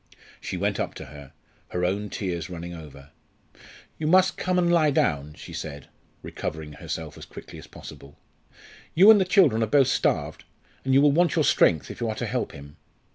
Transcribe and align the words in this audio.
She 0.39 0.57
went 0.57 0.79
up 0.79 0.95
to 0.95 1.05
her, 1.05 1.31
her 1.67 1.85
own 1.85 2.09
tears 2.09 2.49
running 2.49 2.73
over. 2.73 3.11
"You 3.99 4.07
must 4.07 4.35
come 4.35 4.57
and 4.57 4.73
lie 4.73 4.89
down," 4.89 5.35
she 5.35 5.53
said, 5.53 5.89
recovering 6.23 6.73
herself 6.73 7.19
as 7.19 7.25
quickly 7.27 7.59
as 7.59 7.67
possible. 7.67 8.17
"You 8.95 9.11
and 9.11 9.21
the 9.21 9.25
children 9.25 9.61
are 9.61 9.67
both 9.67 9.89
starved, 9.89 10.43
and 10.83 10.95
you 10.95 11.03
will 11.03 11.11
want 11.11 11.35
your 11.35 11.45
strength 11.45 11.91
if 11.91 12.01
you 12.01 12.09
are 12.09 12.15
to 12.15 12.25
help 12.25 12.51
him. 12.51 12.77